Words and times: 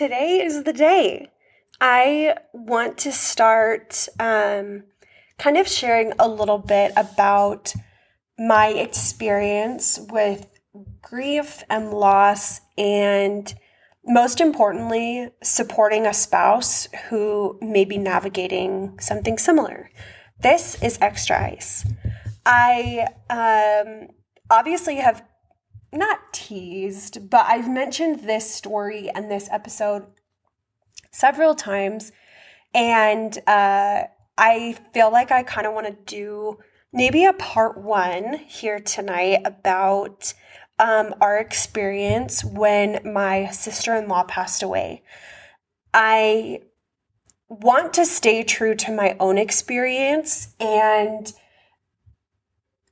today 0.00 0.40
is 0.42 0.62
the 0.62 0.72
day. 0.72 1.28
I 1.78 2.34
want 2.54 2.96
to 3.00 3.12
start 3.12 4.08
um, 4.18 4.84
kind 5.36 5.58
of 5.58 5.68
sharing 5.68 6.14
a 6.18 6.26
little 6.26 6.56
bit 6.56 6.92
about 6.96 7.74
my 8.38 8.68
experience 8.68 10.00
with 10.10 10.46
grief 11.02 11.62
and 11.68 11.92
loss, 11.92 12.62
and 12.78 13.52
most 14.06 14.40
importantly, 14.40 15.28
supporting 15.42 16.06
a 16.06 16.14
spouse 16.14 16.88
who 17.10 17.58
may 17.60 17.84
be 17.84 17.98
navigating 17.98 18.98
something 19.00 19.36
similar. 19.36 19.90
This 20.40 20.82
is 20.82 20.96
Extra 21.02 21.44
Ice. 21.52 21.84
I 22.46 23.06
um, 23.28 24.08
obviously 24.48 24.96
have 24.96 25.22
not 25.92 26.32
teased, 26.32 27.30
but 27.30 27.46
I've 27.46 27.68
mentioned 27.68 28.20
this 28.20 28.52
story 28.52 29.10
and 29.14 29.30
this 29.30 29.48
episode 29.50 30.06
several 31.10 31.54
times. 31.54 32.12
And 32.74 33.36
uh, 33.46 34.04
I 34.38 34.76
feel 34.94 35.10
like 35.10 35.32
I 35.32 35.42
kind 35.42 35.66
of 35.66 35.74
want 35.74 35.86
to 35.86 35.96
do 36.06 36.58
maybe 36.92 37.24
a 37.24 37.32
part 37.32 37.78
one 37.78 38.34
here 38.46 38.78
tonight 38.78 39.42
about 39.44 40.32
um, 40.78 41.14
our 41.20 41.38
experience 41.38 42.44
when 42.44 43.00
my 43.04 43.50
sister 43.50 43.94
in 43.94 44.08
law 44.08 44.22
passed 44.24 44.62
away. 44.62 45.02
I 45.92 46.62
want 47.48 47.92
to 47.94 48.06
stay 48.06 48.44
true 48.44 48.74
to 48.76 48.92
my 48.92 49.16
own 49.18 49.36
experience. 49.36 50.54
And 50.60 51.32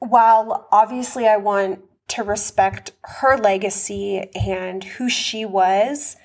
while 0.00 0.68
obviously 0.70 1.26
I 1.26 1.36
want 1.36 1.80
to 2.08 2.22
respect 2.22 2.92
her 3.02 3.36
legacy 3.36 4.18
and 4.34 4.82
who 4.82 5.08
she 5.08 5.44
was, 5.44 6.16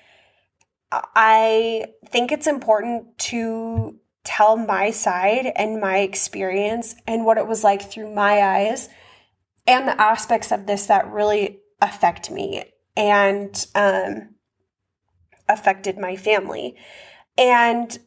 I 0.91 1.85
think 2.07 2.31
it's 2.31 2.47
important 2.47 3.17
to 3.17 3.99
tell 4.23 4.55
my 4.55 4.91
side 4.91 5.51
and 5.55 5.81
my 5.81 5.97
experience 5.99 6.95
and 7.05 7.25
what 7.25 7.37
it 7.37 7.47
was 7.47 7.63
like 7.63 7.81
through 7.81 8.13
my 8.13 8.41
eyes 8.41 8.89
and 9.67 9.87
the 9.87 9.99
aspects 9.99 10.51
of 10.51 10.65
this 10.65 10.85
that 10.87 11.11
really 11.11 11.59
affect 11.81 12.31
me 12.31 12.63
and 12.95 13.65
um, 13.75 14.35
affected 15.49 15.97
my 15.97 16.15
family. 16.15 16.75
And 17.37 17.97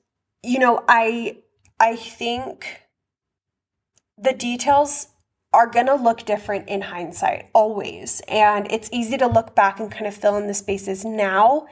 you 0.42 0.58
know, 0.58 0.84
I 0.88 1.38
I 1.80 1.96
think 1.96 2.82
the 4.16 4.32
details 4.32 5.08
are 5.56 5.66
going 5.66 5.86
to 5.86 5.94
look 5.94 6.26
different 6.26 6.68
in 6.68 6.82
hindsight 6.82 7.48
always. 7.54 8.20
And 8.28 8.70
it's 8.70 8.90
easy 8.92 9.16
to 9.16 9.26
look 9.26 9.54
back 9.54 9.80
and 9.80 9.90
kind 9.90 10.06
of 10.06 10.14
fill 10.14 10.36
in 10.36 10.48
the 10.48 10.54
spaces 10.54 11.02
now 11.02 11.66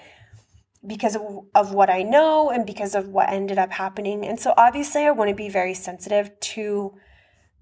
because 0.86 1.14
of, 1.14 1.22
of 1.54 1.74
what 1.74 1.90
I 1.90 2.02
know 2.02 2.48
and 2.48 2.64
because 2.64 2.94
of 2.94 3.08
what 3.08 3.28
ended 3.28 3.58
up 3.58 3.70
happening. 3.70 4.24
And 4.24 4.40
so 4.40 4.54
obviously 4.56 5.04
I 5.04 5.10
want 5.10 5.28
to 5.28 5.34
be 5.34 5.50
very 5.50 5.74
sensitive 5.74 6.30
to 6.40 6.94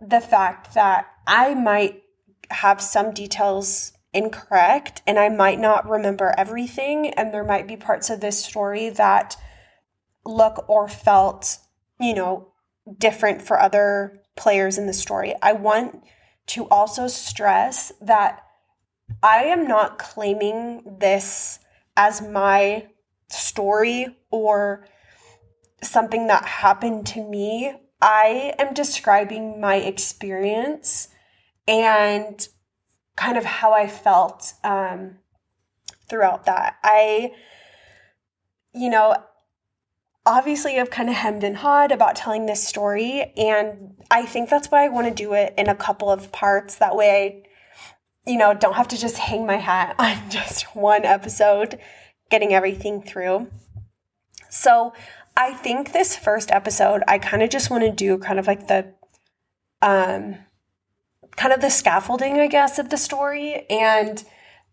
the 0.00 0.20
fact 0.20 0.74
that 0.74 1.06
I 1.26 1.54
might 1.54 2.04
have 2.50 2.80
some 2.80 3.12
details 3.12 3.92
incorrect 4.12 5.02
and 5.08 5.18
I 5.18 5.28
might 5.28 5.58
not 5.58 5.88
remember 5.88 6.32
everything 6.38 7.08
and 7.10 7.34
there 7.34 7.44
might 7.44 7.66
be 7.66 7.76
parts 7.76 8.10
of 8.10 8.20
this 8.20 8.44
story 8.44 8.90
that 8.90 9.36
look 10.24 10.68
or 10.68 10.86
felt, 10.86 11.58
you 11.98 12.14
know, 12.14 12.52
different 12.96 13.42
for 13.42 13.58
other 13.58 14.21
players 14.36 14.78
in 14.78 14.86
the 14.86 14.92
story. 14.92 15.34
I 15.42 15.52
want 15.52 16.02
to 16.48 16.68
also 16.68 17.08
stress 17.08 17.92
that 18.00 18.42
I 19.22 19.44
am 19.44 19.66
not 19.66 19.98
claiming 19.98 20.96
this 20.98 21.58
as 21.96 22.22
my 22.22 22.88
story 23.28 24.16
or 24.30 24.86
something 25.82 26.26
that 26.28 26.44
happened 26.44 27.06
to 27.08 27.22
me. 27.22 27.74
I 28.00 28.54
am 28.58 28.74
describing 28.74 29.60
my 29.60 29.76
experience 29.76 31.08
and 31.68 32.46
kind 33.16 33.36
of 33.36 33.44
how 33.44 33.72
I 33.72 33.86
felt 33.86 34.54
um, 34.64 35.18
throughout 36.08 36.46
that. 36.46 36.76
I, 36.82 37.32
you 38.74 38.90
know, 38.90 39.16
obviously 40.24 40.78
I've 40.78 40.90
kind 40.90 41.08
of 41.08 41.16
hemmed 41.16 41.44
and 41.44 41.56
hawed 41.56 41.92
about 41.92 42.16
telling 42.16 42.46
this 42.46 42.66
story. 42.66 43.32
And 43.36 43.94
I 44.10 44.24
think 44.24 44.48
that's 44.48 44.70
why 44.70 44.84
I 44.84 44.88
want 44.88 45.08
to 45.08 45.14
do 45.14 45.34
it 45.34 45.54
in 45.56 45.68
a 45.68 45.74
couple 45.74 46.10
of 46.10 46.32
parts. 46.32 46.76
That 46.76 46.96
way 46.96 47.44
I, 48.26 48.30
you 48.30 48.38
know, 48.38 48.54
don't 48.54 48.74
have 48.74 48.88
to 48.88 48.98
just 48.98 49.18
hang 49.18 49.46
my 49.46 49.56
hat 49.56 49.96
on 49.98 50.30
just 50.30 50.76
one 50.76 51.04
episode, 51.04 51.78
getting 52.30 52.54
everything 52.54 53.02
through. 53.02 53.50
So 54.48 54.92
I 55.36 55.54
think 55.54 55.92
this 55.92 56.14
first 56.14 56.50
episode, 56.50 57.02
I 57.08 57.18
kind 57.18 57.42
of 57.42 57.50
just 57.50 57.70
want 57.70 57.84
to 57.84 57.90
do 57.90 58.18
kind 58.18 58.38
of 58.38 58.46
like 58.46 58.68
the, 58.68 58.92
um, 59.80 60.36
kind 61.36 61.52
of 61.52 61.60
the 61.60 61.70
scaffolding, 61.70 62.38
I 62.38 62.46
guess, 62.46 62.78
of 62.78 62.90
the 62.90 62.98
story. 62.98 63.66
And 63.70 64.22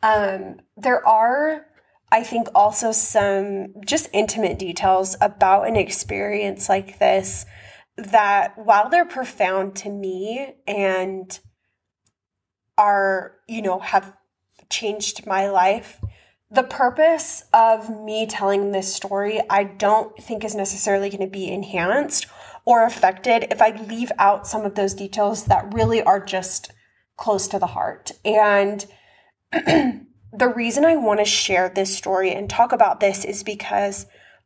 um, 0.04 0.62
there 0.78 1.06
are 1.08 1.66
I 2.12 2.24
think 2.24 2.47
also 2.56 2.92
some 2.92 3.74
just 3.86 4.09
intimate 4.14 4.58
details 4.58 5.16
about 5.22 5.68
an 5.68 5.75
experience 5.75 6.68
like 6.68 7.00
this 7.00 7.46
that 7.97 8.58
while 8.58 8.90
they're 8.90 9.06
profound 9.06 9.75
to 9.75 9.90
me 9.90 10.56
and 10.66 11.40
are, 12.78 13.36
you 13.47 13.62
know, 13.62 13.80
have 13.80 14.16
changed 14.70 15.28
my 15.28 15.50
life, 15.50 16.02
the 16.50 16.64
purpose 16.64 17.44
of 17.53 17.90
me 17.90 18.26
telling 18.26 18.72
this 18.72 18.94
story, 18.94 19.40
I 19.50 19.64
don't 19.64 20.16
think 20.18 20.44
is 20.44 20.56
necessarily 20.56 21.09
going 21.09 21.22
to 21.22 21.28
be 21.28 21.52
enhanced 21.52 22.26
or 22.66 22.86
affected 22.86 23.47
if 23.52 23.62
I 23.62 23.72
leave 23.84 24.12
out 24.18 24.47
some 24.47 24.66
of 24.66 24.76
those 24.76 24.94
details 24.94 25.46
that 25.46 25.74
really 25.74 26.02
are 26.02 26.24
just 26.24 26.72
close 27.18 27.47
to 27.50 27.59
the 27.59 27.68
heart. 27.68 28.12
And 28.26 28.86
the 30.31 30.47
reason 30.47 30.85
I 30.85 30.95
want 30.95 31.19
to 31.19 31.25
share 31.25 31.69
this 31.69 31.95
story 31.95 32.31
and 32.31 32.50
talk 32.50 32.72
about 32.72 33.00
this 33.00 33.25
is 33.25 33.44
because 33.44 34.06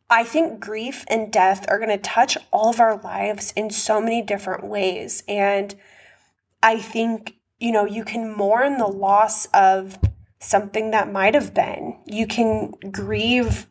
I 0.09 0.23
think 0.23 0.59
grief 0.59 1.05
and 1.07 1.31
death 1.31 1.65
are 1.67 1.77
going 1.77 1.89
to 1.89 1.97
touch 1.97 2.37
all 2.51 2.69
of 2.69 2.79
our 2.79 2.97
lives 3.01 3.51
in 3.55 3.69
so 3.69 3.99
many 3.99 4.21
different 4.21 4.63
ways. 4.63 5.23
And 5.27 5.75
I 6.61 6.79
think, 6.79 7.35
you 7.59 7.71
know, 7.71 7.85
you 7.85 8.03
can 8.03 8.31
mourn 8.35 8.77
the 8.77 8.87
loss 8.87 9.47
of 9.47 9.97
something 10.39 10.91
that 10.91 11.11
might 11.11 11.33
have 11.33 11.53
been. 11.53 11.99
You 12.05 12.27
can 12.27 12.71
grieve 12.91 13.67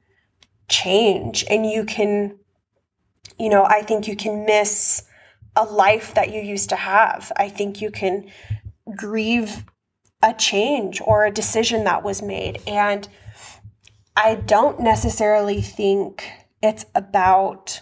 change 0.68 1.44
and 1.48 1.64
you 1.70 1.84
can, 1.84 2.38
you 3.38 3.48
know, 3.48 3.64
I 3.64 3.82
think 3.82 4.08
you 4.08 4.16
can 4.16 4.44
miss 4.44 5.04
a 5.54 5.64
life 5.64 6.14
that 6.14 6.32
you 6.32 6.40
used 6.40 6.70
to 6.70 6.76
have. 6.76 7.30
I 7.36 7.48
think 7.48 7.80
you 7.80 7.90
can 7.90 8.30
grieve 8.96 9.64
a 10.22 10.32
change 10.32 11.00
or 11.04 11.24
a 11.24 11.30
decision 11.30 11.84
that 11.84 12.02
was 12.02 12.22
made. 12.22 12.60
And 12.66 13.08
I 14.16 14.36
don't 14.36 14.80
necessarily 14.80 15.60
think 15.60 16.30
it's 16.62 16.86
about 16.94 17.80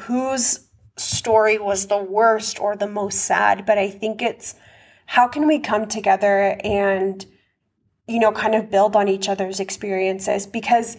whose 0.00 0.68
story 0.96 1.58
was 1.58 1.86
the 1.86 2.02
worst 2.02 2.58
or 2.60 2.76
the 2.76 2.88
most 2.88 3.18
sad, 3.18 3.64
but 3.66 3.78
I 3.78 3.90
think 3.90 4.22
it's 4.22 4.54
how 5.06 5.28
can 5.28 5.46
we 5.46 5.60
come 5.60 5.86
together 5.86 6.58
and, 6.64 7.24
you 8.08 8.18
know, 8.18 8.32
kind 8.32 8.54
of 8.54 8.70
build 8.70 8.96
on 8.96 9.06
each 9.06 9.28
other's 9.28 9.60
experiences? 9.60 10.46
Because 10.46 10.96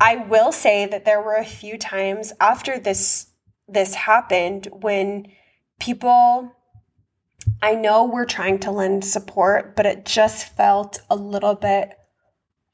I 0.00 0.16
will 0.16 0.52
say 0.52 0.86
that 0.86 1.04
there 1.04 1.20
were 1.20 1.36
a 1.36 1.44
few 1.44 1.78
times 1.78 2.32
after 2.40 2.78
this 2.78 3.28
this 3.68 3.94
happened 3.94 4.68
when 4.72 5.26
people 5.80 6.52
I 7.60 7.74
know 7.74 8.04
we're 8.04 8.24
trying 8.24 8.58
to 8.60 8.70
lend 8.70 9.04
support, 9.04 9.76
but 9.76 9.86
it 9.86 10.04
just 10.04 10.54
felt 10.56 11.00
a 11.10 11.16
little 11.16 11.54
bit 11.54 11.90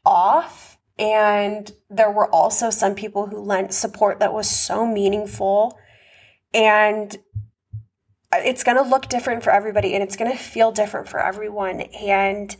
off. 0.04 0.78
And 0.98 1.70
there 1.90 2.10
were 2.10 2.28
also 2.30 2.70
some 2.70 2.94
people 2.94 3.26
who 3.26 3.38
lent 3.38 3.72
support 3.72 4.18
that 4.20 4.32
was 4.32 4.48
so 4.48 4.86
meaningful. 4.86 5.78
And 6.52 7.16
it's 8.32 8.64
going 8.64 8.76
to 8.76 8.82
look 8.82 9.08
different 9.08 9.42
for 9.42 9.50
everybody 9.50 9.94
and 9.94 10.02
it's 10.02 10.16
going 10.16 10.30
to 10.30 10.36
feel 10.36 10.72
different 10.72 11.08
for 11.08 11.20
everyone. 11.20 11.80
And 11.80 12.54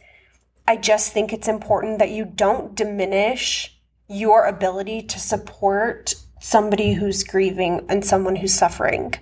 I 0.67 0.77
just 0.77 1.13
think 1.13 1.33
it's 1.33 1.49
important 1.49 1.99
that 1.99 2.11
you 2.11 2.25
don't 2.25 2.75
diminish 2.75 3.75
your 4.09 4.47
ability 4.47 5.03
to 5.03 5.19
support 5.19 6.15
somebody 6.41 6.95
who's 6.95 7.25
grieving 7.25 7.85
and 7.89 8.05
someone 8.05 8.37
who's 8.37 8.55
suffering. 8.55 9.15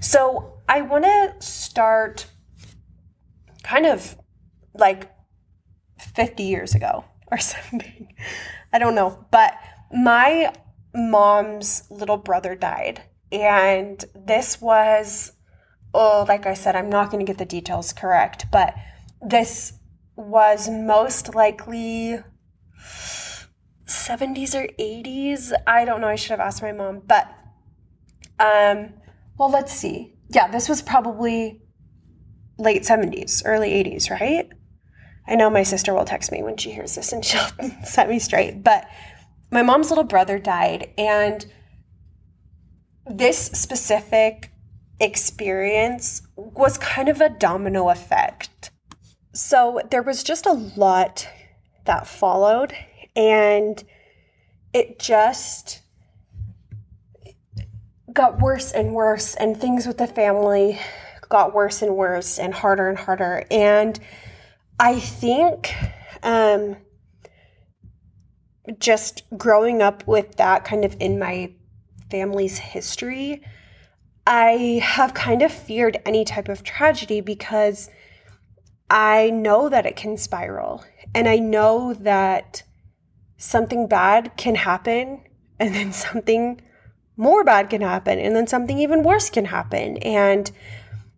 So 0.00 0.57
I 0.68 0.82
want 0.82 1.04
to 1.04 1.34
start 1.40 2.26
kind 3.62 3.86
of 3.86 4.16
like 4.74 5.10
50 5.98 6.42
years 6.42 6.74
ago 6.74 7.04
or 7.30 7.38
something. 7.38 8.14
I 8.72 8.78
don't 8.78 8.94
know. 8.94 9.24
But 9.30 9.54
my 9.92 10.52
mom's 10.94 11.84
little 11.90 12.16
brother 12.16 12.54
died. 12.54 13.02
And 13.30 14.02
this 14.14 14.60
was, 14.60 15.32
oh, 15.92 16.24
like 16.28 16.46
I 16.46 16.54
said, 16.54 16.76
I'm 16.76 16.90
not 16.90 17.10
going 17.10 17.24
to 17.24 17.30
get 17.30 17.38
the 17.38 17.44
details 17.44 17.92
correct, 17.92 18.46
but 18.50 18.74
this 19.20 19.74
was 20.16 20.68
most 20.68 21.34
likely 21.34 22.18
70s 23.86 24.54
or 24.54 24.66
80s. 24.78 25.52
I 25.66 25.84
don't 25.84 26.00
know. 26.00 26.08
I 26.08 26.16
should 26.16 26.30
have 26.30 26.40
asked 26.40 26.62
my 26.62 26.72
mom. 26.72 27.02
But, 27.06 27.28
um, 28.38 28.94
well, 29.36 29.50
let's 29.50 29.72
see. 29.72 30.17
Yeah, 30.30 30.48
this 30.48 30.68
was 30.68 30.82
probably 30.82 31.62
late 32.58 32.82
70s, 32.82 33.42
early 33.44 33.70
80s, 33.70 34.10
right? 34.10 34.48
I 35.26 35.34
know 35.34 35.50
my 35.50 35.62
sister 35.62 35.94
will 35.94 36.04
text 36.04 36.32
me 36.32 36.42
when 36.42 36.56
she 36.56 36.72
hears 36.72 36.94
this 36.94 37.12
and 37.12 37.24
she'll 37.24 37.48
set 37.84 38.08
me 38.08 38.18
straight. 38.18 38.62
But 38.62 38.86
my 39.50 39.62
mom's 39.62 39.90
little 39.90 40.04
brother 40.04 40.38
died. 40.38 40.92
And 40.98 41.46
this 43.06 43.38
specific 43.38 44.50
experience 45.00 46.22
was 46.36 46.76
kind 46.78 47.08
of 47.08 47.20
a 47.20 47.28
domino 47.28 47.88
effect. 47.88 48.70
So 49.32 49.80
there 49.90 50.02
was 50.02 50.22
just 50.22 50.46
a 50.46 50.52
lot 50.52 51.28
that 51.84 52.06
followed 52.06 52.74
and 53.14 53.82
it 54.72 54.98
just 54.98 55.80
got 58.18 58.40
worse 58.40 58.72
and 58.72 58.92
worse, 58.92 59.36
and 59.36 59.56
things 59.56 59.86
with 59.86 59.98
the 59.98 60.06
family 60.08 60.76
got 61.28 61.54
worse 61.54 61.82
and 61.82 61.94
worse 61.94 62.36
and 62.36 62.52
harder 62.52 62.88
and 62.88 62.98
harder. 62.98 63.44
And 63.48 63.96
I 64.80 64.98
think 64.98 65.72
um, 66.24 66.76
just 68.80 69.22
growing 69.36 69.82
up 69.82 70.04
with 70.08 70.34
that 70.34 70.64
kind 70.64 70.84
of 70.84 70.96
in 70.98 71.20
my 71.20 71.52
family's 72.10 72.58
history, 72.58 73.40
I 74.26 74.80
have 74.82 75.14
kind 75.14 75.40
of 75.40 75.52
feared 75.52 75.98
any 76.04 76.24
type 76.24 76.48
of 76.48 76.64
tragedy 76.64 77.20
because 77.20 77.88
I 78.90 79.30
know 79.30 79.68
that 79.68 79.86
it 79.86 79.94
can 79.94 80.16
spiral. 80.16 80.84
And 81.14 81.28
I 81.28 81.36
know 81.36 81.94
that 81.94 82.64
something 83.36 83.86
bad 83.86 84.36
can 84.36 84.56
happen 84.56 85.22
and 85.60 85.72
then 85.72 85.92
something 85.92 86.60
more 87.18 87.44
bad 87.44 87.68
can 87.68 87.82
happen 87.82 88.18
and 88.18 88.34
then 88.34 88.46
something 88.46 88.78
even 88.78 89.02
worse 89.02 89.28
can 89.28 89.44
happen. 89.44 89.98
And 89.98 90.50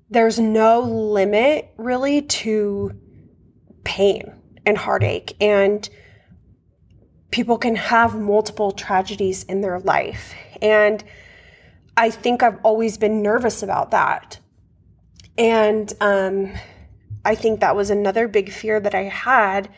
there's 0.09 0.41
no 0.41 0.81
limit 0.81 1.73
really 1.77 2.23
to 2.23 2.99
pain 3.85 4.33
and 4.67 4.77
heartache. 4.77 5.37
And 5.41 5.89
people 7.31 7.59
can 7.59 7.77
have 7.77 8.19
multiple 8.19 8.73
tragedies 8.73 9.45
in 9.45 9.61
their 9.61 9.79
life. 9.79 10.35
And 10.61 11.05
i 11.97 12.09
think 12.09 12.43
i've 12.43 12.59
always 12.63 12.97
been 12.97 13.23
nervous 13.23 13.63
about 13.63 13.91
that. 13.91 14.39
And 15.37 15.93
um, 16.01 16.53
i 17.25 17.35
think 17.35 17.61
that 17.61 17.77
was 17.77 17.91
another 17.91 18.29
big 18.29 18.53
fear 18.53 18.81
that 18.81 18.95
i 18.95 19.03
had 19.03 19.69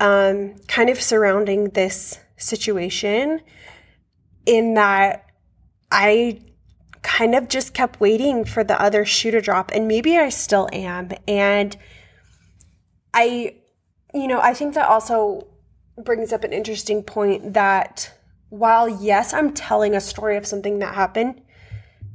um, 0.00 0.56
kind 0.66 0.90
of 0.90 1.00
surrounding 1.00 1.70
this 1.70 2.18
situation 2.36 3.40
in 4.44 4.74
that 4.74 5.23
I 5.94 6.40
kind 7.02 7.36
of 7.36 7.48
just 7.48 7.72
kept 7.72 8.00
waiting 8.00 8.44
for 8.44 8.64
the 8.64 8.80
other 8.80 9.04
shoe 9.04 9.30
to 9.30 9.40
drop, 9.40 9.70
and 9.72 9.86
maybe 9.86 10.18
I 10.18 10.28
still 10.28 10.68
am. 10.72 11.12
And 11.28 11.76
I, 13.14 13.54
you 14.12 14.26
know, 14.26 14.40
I 14.40 14.54
think 14.54 14.74
that 14.74 14.88
also 14.88 15.46
brings 16.02 16.32
up 16.32 16.42
an 16.42 16.52
interesting 16.52 17.04
point 17.04 17.54
that 17.54 18.12
while, 18.48 18.88
yes, 18.88 19.32
I'm 19.32 19.54
telling 19.54 19.94
a 19.94 20.00
story 20.00 20.36
of 20.36 20.46
something 20.46 20.80
that 20.80 20.96
happened, 20.96 21.40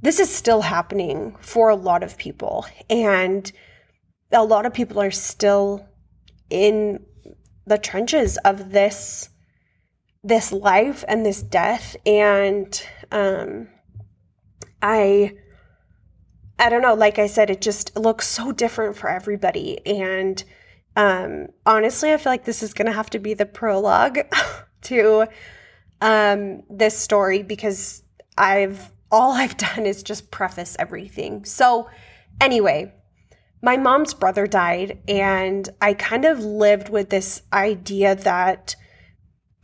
this 0.01 0.19
is 0.19 0.33
still 0.33 0.61
happening 0.61 1.37
for 1.39 1.69
a 1.69 1.75
lot 1.75 2.03
of 2.03 2.17
people. 2.17 2.65
And 2.89 3.49
a 4.33 4.43
lot 4.43 4.65
of 4.65 4.73
people 4.73 5.01
are 5.01 5.11
still 5.11 5.87
in 6.49 7.05
the 7.65 7.77
trenches 7.77 8.37
of 8.39 8.71
this 8.71 9.29
this 10.23 10.51
life 10.51 11.03
and 11.07 11.25
this 11.25 11.41
death 11.41 11.95
and 12.05 12.83
um 13.11 13.67
i 14.81 15.33
i 16.57 16.69
don't 16.69 16.81
know 16.81 16.93
like 16.93 17.17
i 17.17 17.27
said 17.27 17.49
it 17.49 17.61
just 17.61 17.95
looks 17.97 18.27
so 18.27 18.51
different 18.51 18.97
for 18.97 19.09
everybody 19.09 19.85
and 19.85 20.43
um 20.97 21.47
honestly 21.65 22.11
i 22.11 22.17
feel 22.17 22.31
like 22.31 22.43
this 22.43 22.61
is 22.61 22.73
going 22.73 22.85
to 22.85 22.91
have 22.91 23.09
to 23.09 23.19
be 23.19 23.33
the 23.33 23.45
prologue 23.45 24.19
to 24.81 25.25
um 26.01 26.63
this 26.69 26.97
story 26.97 27.41
because 27.41 28.03
i've 28.37 28.91
all 29.11 29.31
i've 29.31 29.57
done 29.57 29.85
is 29.85 30.03
just 30.03 30.31
preface 30.31 30.75
everything. 30.79 31.45
So 31.45 31.89
anyway 32.41 32.93
my 33.61 33.77
mom's 33.77 34.13
brother 34.13 34.47
died, 34.47 34.99
and 35.07 35.67
I 35.81 35.93
kind 35.93 36.25
of 36.25 36.39
lived 36.39 36.89
with 36.89 37.09
this 37.09 37.41
idea 37.51 38.15
that 38.15 38.75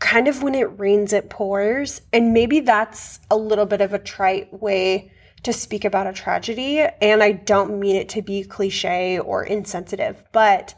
kind 0.06 0.28
of 0.28 0.44
when 0.44 0.54
it 0.54 0.80
rains, 0.80 1.14
it 1.14 1.32
pours. 1.32 2.00
And 2.14 2.32
maybe 2.32 2.60
that's 2.60 3.20
a 3.32 3.36
little 3.36 3.66
bit 3.66 3.82
of 3.82 3.92
a 3.92 3.98
trite 3.98 4.54
way 4.54 5.12
to 5.42 5.52
speak 5.52 5.84
about 5.84 6.06
a 6.06 6.14
tragedy. 6.14 6.80
And 7.02 7.24
I 7.24 7.32
don't 7.32 7.80
mean 7.80 7.96
it 7.96 8.10
to 8.10 8.22
be 8.22 8.44
cliche 8.44 9.18
or 9.18 9.44
insensitive, 9.44 10.24
but 10.32 10.76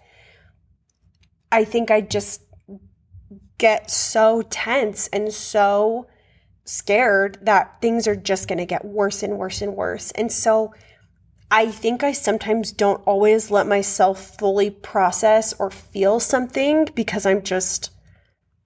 I 1.51 1.65
think 1.65 1.91
I 1.91 1.99
just 1.99 2.41
get 3.57 3.91
so 3.91 4.43
tense 4.43 5.07
and 5.07 5.33
so 5.33 6.07
scared 6.63 7.37
that 7.41 7.81
things 7.81 8.07
are 8.07 8.15
just 8.15 8.47
going 8.47 8.59
to 8.59 8.65
get 8.65 8.85
worse 8.85 9.23
and 9.23 9.37
worse 9.37 9.61
and 9.61 9.75
worse. 9.75 10.11
And 10.11 10.31
so 10.31 10.73
I 11.51 11.69
think 11.69 12.01
I 12.01 12.13
sometimes 12.13 12.71
don't 12.71 13.03
always 13.05 13.51
let 13.51 13.67
myself 13.67 14.37
fully 14.37 14.69
process 14.69 15.53
or 15.59 15.69
feel 15.69 16.21
something 16.21 16.87
because 16.95 17.25
I'm 17.25 17.41
just 17.41 17.91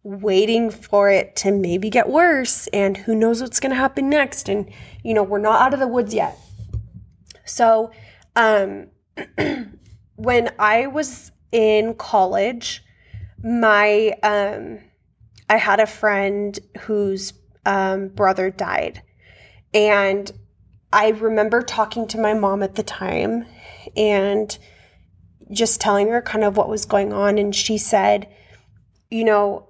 waiting 0.03 0.69
for 0.69 1.09
it 1.09 1.35
to 1.35 1.51
maybe 1.51 1.89
get 1.89 2.09
worse 2.09 2.67
and 2.67 2.97
who 2.97 3.15
knows 3.15 3.41
what's 3.41 3.59
going 3.59 3.69
to 3.69 3.75
happen 3.75 4.09
next 4.09 4.49
and 4.49 4.69
you 5.03 5.13
know 5.13 5.21
we're 5.21 5.37
not 5.37 5.61
out 5.61 5.73
of 5.73 5.79
the 5.79 5.87
woods 5.87 6.13
yet 6.13 6.37
so 7.45 7.91
um 8.35 8.87
when 10.15 10.49
i 10.57 10.87
was 10.87 11.31
in 11.51 11.93
college 11.93 12.83
my 13.43 14.11
um 14.23 14.79
i 15.49 15.57
had 15.57 15.79
a 15.79 15.85
friend 15.85 16.59
whose 16.79 17.33
um, 17.65 18.07
brother 18.07 18.49
died 18.49 19.03
and 19.73 20.31
I 20.93 21.09
remember 21.09 21.61
talking 21.61 22.07
to 22.09 22.19
my 22.19 22.33
mom 22.33 22.63
at 22.63 22.75
the 22.75 22.83
time 22.83 23.45
and 23.95 24.57
just 25.51 25.79
telling 25.79 26.09
her 26.09 26.21
kind 26.21 26.43
of 26.43 26.57
what 26.57 26.69
was 26.69 26.85
going 26.85 27.13
on. 27.13 27.37
And 27.37 27.55
she 27.55 27.77
said, 27.77 28.27
you 29.09 29.23
know, 29.23 29.67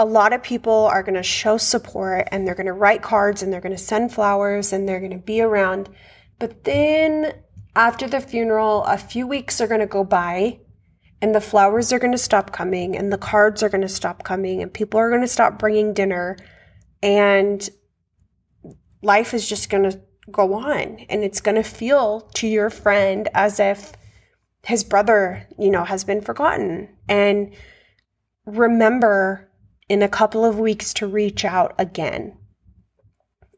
a 0.00 0.04
lot 0.06 0.32
of 0.32 0.42
people 0.42 0.86
are 0.86 1.02
going 1.02 1.14
to 1.14 1.22
show 1.22 1.58
support 1.58 2.26
and 2.32 2.46
they're 2.46 2.54
going 2.54 2.64
to 2.64 2.72
write 2.72 3.02
cards 3.02 3.42
and 3.42 3.52
they're 3.52 3.60
going 3.60 3.76
to 3.76 3.78
send 3.78 4.10
flowers 4.10 4.72
and 4.72 4.88
they're 4.88 4.98
going 4.98 5.12
to 5.12 5.18
be 5.18 5.42
around. 5.42 5.90
But 6.38 6.64
then 6.64 7.34
after 7.76 8.08
the 8.08 8.18
funeral, 8.18 8.82
a 8.84 8.96
few 8.96 9.26
weeks 9.26 9.60
are 9.60 9.66
going 9.66 9.80
to 9.80 9.86
go 9.86 10.02
by 10.02 10.60
and 11.20 11.34
the 11.34 11.40
flowers 11.40 11.92
are 11.92 11.98
going 11.98 12.12
to 12.12 12.18
stop 12.18 12.50
coming 12.50 12.96
and 12.96 13.12
the 13.12 13.18
cards 13.18 13.62
are 13.62 13.68
going 13.68 13.82
to 13.82 13.88
stop 13.88 14.24
coming 14.24 14.62
and 14.62 14.72
people 14.72 14.98
are 14.98 15.10
going 15.10 15.20
to 15.20 15.28
stop 15.28 15.58
bringing 15.58 15.92
dinner. 15.92 16.38
And 17.02 17.68
life 19.02 19.34
is 19.34 19.46
just 19.46 19.68
going 19.68 19.90
to 19.90 20.00
go 20.30 20.54
on 20.54 21.00
and 21.10 21.22
it's 21.22 21.42
going 21.42 21.56
to 21.56 21.62
feel 21.62 22.22
to 22.36 22.46
your 22.46 22.70
friend 22.70 23.28
as 23.34 23.60
if 23.60 23.92
his 24.64 24.82
brother, 24.82 25.46
you 25.58 25.70
know, 25.70 25.84
has 25.84 26.04
been 26.04 26.22
forgotten. 26.22 26.88
And 27.06 27.54
remember 28.46 29.49
in 29.90 30.02
a 30.02 30.08
couple 30.08 30.44
of 30.44 30.56
weeks 30.56 30.94
to 30.94 31.04
reach 31.04 31.44
out 31.44 31.74
again. 31.76 32.38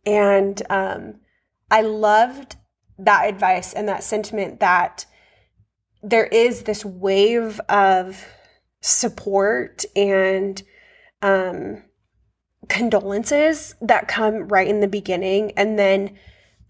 And 0.06 0.62
um, 0.70 1.20
I 1.70 1.82
loved 1.82 2.56
that 2.98 3.28
advice 3.28 3.74
and 3.74 3.86
that 3.86 4.02
sentiment 4.02 4.58
that 4.60 5.04
there 6.02 6.24
is 6.24 6.62
this 6.62 6.86
wave 6.86 7.60
of 7.68 8.26
support 8.80 9.84
and 9.94 10.62
um, 11.20 11.82
condolences 12.66 13.74
that 13.82 14.08
come 14.08 14.48
right 14.48 14.66
in 14.66 14.80
the 14.80 14.88
beginning. 14.88 15.52
And 15.54 15.78
then 15.78 16.16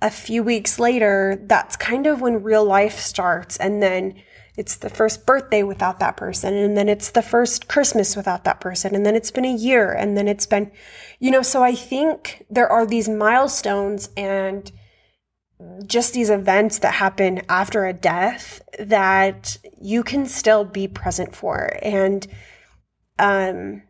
a 0.02 0.10
few 0.10 0.42
weeks 0.42 0.80
later, 0.80 1.40
that's 1.40 1.76
kind 1.76 2.08
of 2.08 2.20
when 2.20 2.42
real 2.42 2.64
life 2.64 2.98
starts. 2.98 3.58
And 3.58 3.80
then 3.80 4.20
it's 4.56 4.76
the 4.76 4.90
first 4.90 5.24
birthday 5.24 5.62
without 5.62 5.98
that 6.00 6.16
person. 6.16 6.54
And 6.54 6.76
then 6.76 6.88
it's 6.88 7.10
the 7.10 7.22
first 7.22 7.68
Christmas 7.68 8.16
without 8.16 8.44
that 8.44 8.60
person. 8.60 8.94
And 8.94 9.06
then 9.06 9.16
it's 9.16 9.30
been 9.30 9.46
a 9.46 9.54
year. 9.54 9.92
And 9.92 10.16
then 10.16 10.28
it's 10.28 10.46
been, 10.46 10.70
you 11.20 11.30
know, 11.30 11.42
so 11.42 11.62
I 11.62 11.74
think 11.74 12.44
there 12.50 12.68
are 12.68 12.84
these 12.84 13.08
milestones 13.08 14.10
and 14.16 14.70
just 15.86 16.12
these 16.12 16.28
events 16.28 16.80
that 16.80 16.94
happen 16.94 17.42
after 17.48 17.86
a 17.86 17.92
death 17.92 18.60
that 18.78 19.56
you 19.80 20.02
can 20.02 20.26
still 20.26 20.64
be 20.64 20.86
present 20.86 21.34
for. 21.34 21.78
And, 21.82 22.26
um, 23.18 23.82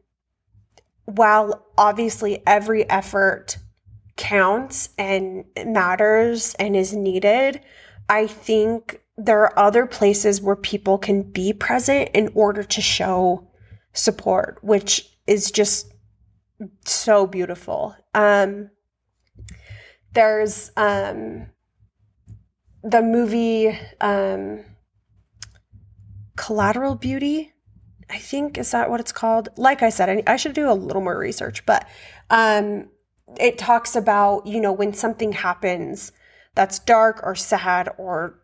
while 1.07 1.67
obviously 1.77 2.43
every 2.47 2.89
effort 2.89 3.59
counts 4.17 4.91
and 4.97 5.45
matters 5.67 6.55
and 6.59 6.77
is 6.77 6.95
needed, 6.95 7.61
I 8.09 8.27
think 8.27 9.01
there 9.17 9.41
are 9.41 9.59
other 9.59 9.87
places 9.87 10.41
where 10.41 10.57
people 10.57 10.99
can 10.99 11.23
be 11.23 11.53
present 11.53 12.11
in 12.15 12.31
order 12.35 12.63
to 12.63 12.81
show 12.81 13.49
support, 13.93 14.59
which 14.63 15.11
is 15.27 15.51
just 15.51 15.93
so 16.85 17.27
beautiful. 17.27 17.97
Um, 18.15 18.71
there's 20.13 20.71
um, 20.77 21.47
the 22.83 23.03
movie 23.03 23.79
um, 24.01 24.65
Collateral 26.37 26.95
Beauty. 26.95 27.53
I 28.11 28.19
think 28.19 28.59
is 28.59 28.71
that 28.73 28.91
what 28.91 29.01
it's 29.01 29.13
called. 29.13 29.49
Like 29.57 29.83
I 29.83 29.89
said, 29.89 30.11
I, 30.11 30.33
I 30.33 30.37
should 30.37 30.53
do 30.53 30.71
a 30.71 30.75
little 30.75 31.01
more 31.01 31.17
research, 31.17 31.65
but 31.65 31.89
um, 32.29 32.89
it 33.41 33.57
talks 33.57 33.97
about 33.97 34.47
you 34.47 34.61
know 34.61 34.73
when 34.73 34.93
something 34.93 35.33
happens 35.33 36.13
that's 36.55 36.79
dark 36.79 37.21
or 37.23 37.35
sad 37.35 37.89
or 37.99 38.39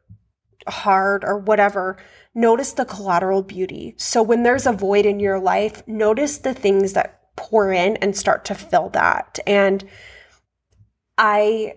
hard 0.66 1.24
or 1.24 1.38
whatever, 1.38 1.96
notice 2.34 2.72
the 2.72 2.84
collateral 2.84 3.42
beauty. 3.42 3.94
So 3.96 4.22
when 4.22 4.42
there's 4.42 4.66
a 4.66 4.72
void 4.72 5.06
in 5.06 5.20
your 5.20 5.38
life, 5.38 5.82
notice 5.86 6.38
the 6.38 6.54
things 6.54 6.92
that 6.92 7.20
pour 7.36 7.72
in 7.72 7.96
and 7.98 8.16
start 8.16 8.44
to 8.46 8.54
fill 8.54 8.88
that. 8.90 9.38
And 9.46 9.84
I 11.16 11.74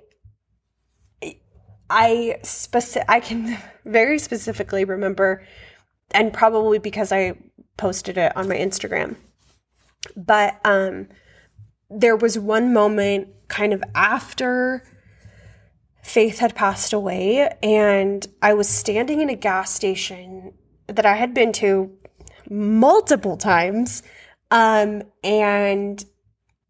I 1.90 2.40
specific 2.44 3.10
I 3.10 3.20
can 3.20 3.58
very 3.86 4.20
specifically 4.20 4.86
remember 4.86 5.46
and 6.12 6.34
probably 6.34 6.80
because 6.80 7.12
I 7.12 7.38
posted 7.78 8.18
it 8.18 8.36
on 8.36 8.48
my 8.48 8.56
Instagram. 8.56 9.16
But 10.16 10.60
um 10.66 11.10
there 11.90 12.16
was 12.16 12.40
one 12.40 12.74
moment 12.74 13.28
kind 13.50 13.74
of 13.74 13.84
after 13.94 14.84
Faith 16.02 16.40
had 16.40 16.56
passed 16.56 16.94
away, 16.94 17.50
and 17.62 18.28
I 18.42 18.54
was 18.54 18.68
standing 18.68 19.22
in 19.22 19.30
a 19.30 19.36
gas 19.36 19.74
station 19.74 20.54
that 20.88 21.06
I 21.06 21.16
had 21.16 21.34
been 21.34 21.52
to 21.54 21.92
multiple 22.50 23.38
times. 23.38 24.04
Um, 24.50 25.04
and 25.24 26.04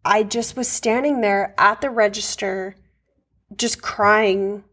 I 0.05 0.23
just 0.23 0.55
was 0.55 0.67
standing 0.67 1.21
there 1.21 1.55
at 1.57 1.81
the 1.81 1.89
register, 1.89 2.75
just 3.55 3.81
crying 3.81 4.63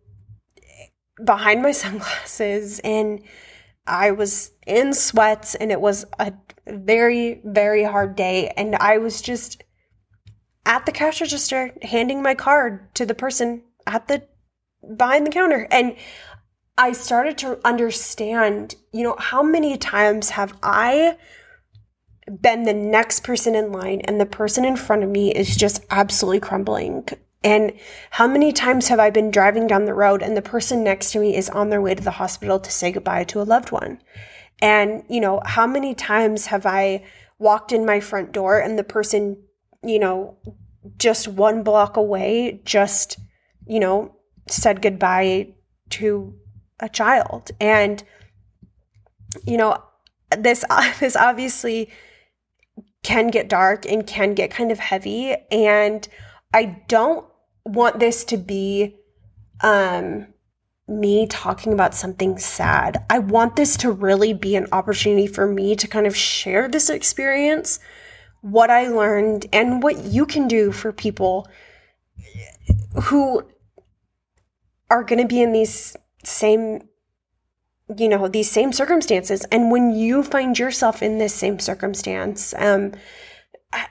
behind 1.25 1.63
my 1.63 1.73
sunglasses. 1.85 2.81
And 2.81 3.23
I 3.87 4.11
was 4.11 4.51
in 4.67 4.93
sweats, 4.93 5.55
and 5.55 5.73
it 5.73 5.81
was 5.81 6.05
a 6.19 6.33
very, 6.67 7.41
very 7.45 7.85
hard 7.85 8.17
day. 8.17 8.53
And 8.57 8.75
I 8.77 8.99
was 8.99 9.23
just 9.23 9.63
at 10.67 10.85
the 10.85 10.93
cash 10.93 11.21
register 11.21 11.73
handing 11.83 12.23
my 12.23 12.35
card 12.35 12.95
to 12.97 13.07
the 13.07 13.15
person 13.15 13.63
at 13.87 14.09
the 14.09 14.23
behind 14.97 15.27
the 15.27 15.31
counter. 15.31 15.67
And 15.71 15.97
I 16.77 16.93
started 16.93 17.39
to 17.39 17.59
understand, 17.67 18.77
you 18.93 19.03
know, 19.03 19.17
how 19.19 19.43
many 19.43 19.77
times 19.77 20.31
have 20.31 20.57
I 20.63 21.17
been 22.41 22.65
the 22.65 22.75
next 22.75 23.25
person 23.25 23.55
in 23.55 23.73
line 23.73 24.01
and 24.03 24.21
the 24.21 24.27
person 24.27 24.65
in 24.65 24.77
front 24.77 25.03
of 25.03 25.11
me 25.11 25.35
is 25.35 25.57
just 25.57 25.85
absolutely 25.91 26.41
crumbling? 26.41 27.09
And 27.45 27.73
how 28.11 28.27
many 28.27 28.53
times 28.53 28.89
have 28.89 28.99
I 28.99 29.11
been 29.11 29.31
driving 29.31 29.67
down 29.67 29.85
the 29.85 29.95
road 29.95 30.23
and 30.23 30.37
the 30.37 30.43
person 30.43 30.83
next 30.83 31.13
to 31.13 31.21
me 31.21 31.37
is 31.37 31.49
on 31.51 31.71
their 31.71 31.81
way 31.81 31.95
to 31.95 32.03
the 32.03 32.13
hospital 32.13 32.59
to 32.59 32.71
say 32.71 32.93
goodbye 32.93 33.25
to 33.25 33.41
a 33.41 33.45
loved 33.45 33.71
one? 33.71 34.01
And, 34.61 35.05
you 35.09 35.21
know, 35.21 35.41
how 35.45 35.67
many 35.67 35.95
times 35.95 36.47
have 36.47 36.67
I 36.67 37.05
walked 37.39 37.73
in 37.73 37.87
my 37.87 38.01
front 38.01 38.33
door 38.33 38.59
and 38.59 38.79
the 38.79 38.85
person, 38.85 39.43
you 39.85 39.99
know, 39.99 40.37
just 40.97 41.29
one 41.29 41.63
block 41.63 41.97
away 41.97 42.61
just, 42.65 43.19
you 43.67 43.79
know, 43.79 44.17
said 44.51 44.83
goodbye 44.83 45.55
to 45.91 46.35
a 46.81 46.89
child. 46.89 47.51
And 47.61 48.03
you 49.45 49.57
know 49.57 49.83
this 50.37 50.65
this 51.01 51.17
obviously 51.17 51.91
can 53.03 53.29
get 53.29 53.49
dark 53.49 53.87
and 53.87 54.07
can 54.07 54.35
get 54.35 54.51
kind 54.51 54.71
of 54.71 54.79
heavy. 54.79 55.35
And 55.51 56.07
i 56.55 56.65
don't 56.89 57.27
want 57.65 58.01
this 58.01 58.25
to 58.25 58.37
be 58.37 58.97
um 59.61 60.27
me 60.89 61.27
talking 61.27 61.75
about 61.75 61.95
something 61.95 62.39
sad. 62.39 63.05
I 63.11 63.19
want 63.19 63.57
this 63.57 63.77
to 63.79 63.93
really 63.93 64.33
be 64.33 64.57
an 64.57 64.69
opportunity 64.73 65.27
for 65.27 65.47
me 65.47 65.77
to 65.77 65.87
kind 65.87 66.07
of 66.07 66.17
share 66.17 66.67
this 66.67 66.89
experience 66.89 67.79
what 68.41 68.71
i 68.71 68.87
learned 68.87 69.47
and 69.53 69.83
what 69.83 70.05
you 70.05 70.25
can 70.25 70.47
do 70.49 70.71
for 70.73 70.93
people 70.93 71.49
who 73.05 73.43
are 74.91 75.05
going 75.05 75.21
to 75.21 75.27
be 75.27 75.43
in 75.43 75.53
these 75.53 75.97
same 76.25 76.89
you 77.97 78.09
know 78.09 78.29
these 78.29 78.51
same 78.51 78.73
circumstances. 78.73 79.47
And 79.51 79.71
when 79.71 79.95
you 79.95 80.23
find 80.23 80.59
yourself 80.59 81.03
in 81.03 81.19
this 81.19 81.35
same 81.35 81.59
circumstance 81.59 82.55
um 82.59 82.93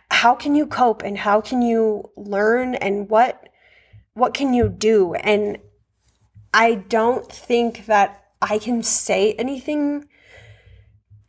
how 0.09 0.33
can 0.35 0.55
you 0.55 0.65
cope 0.65 1.03
and 1.03 1.17
how 1.17 1.41
can 1.41 1.61
you 1.61 2.09
learn 2.15 2.75
and 2.75 3.09
what 3.09 3.49
what 4.13 4.33
can 4.33 4.53
you 4.53 4.69
do? 4.69 5.13
And 5.15 5.57
i 6.53 6.75
don't 6.75 7.29
think 7.31 7.87
that 7.87 8.23
i 8.41 8.57
can 8.57 8.81
say 8.81 9.33
anything 9.33 10.05